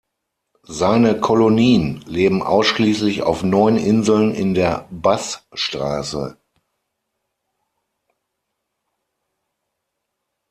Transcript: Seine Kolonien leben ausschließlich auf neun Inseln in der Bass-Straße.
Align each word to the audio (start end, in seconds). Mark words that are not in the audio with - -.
Seine 0.63 1.19
Kolonien 1.19 2.01
leben 2.07 2.41
ausschließlich 2.41 3.21
auf 3.21 3.43
neun 3.43 3.77
Inseln 3.77 4.33
in 4.33 4.55
der 4.55 4.87
Bass-Straße. 4.89 6.39